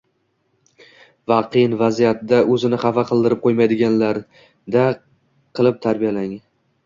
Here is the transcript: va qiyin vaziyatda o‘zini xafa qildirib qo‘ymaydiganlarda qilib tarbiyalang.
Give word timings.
va 1.31 1.35
qiyin 1.55 1.75
vaziyatda 1.81 2.39
o‘zini 2.55 2.79
xafa 2.85 3.03
qildirib 3.11 3.43
qo‘ymaydiganlarda 3.45 4.87
qilib 5.59 5.77
tarbiyalang. 5.87 6.35